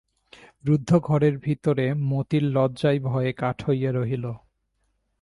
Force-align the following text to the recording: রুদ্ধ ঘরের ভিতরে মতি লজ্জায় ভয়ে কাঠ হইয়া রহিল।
রুদ্ধ 0.65 0.89
ঘরের 0.99 1.35
ভিতরে 1.37 1.85
মতি 2.09 2.39
লজ্জায় 2.47 2.99
ভয়ে 3.03 3.31
কাঠ 3.33 3.57
হইয়া 3.67 3.91
রহিল। 3.91 4.25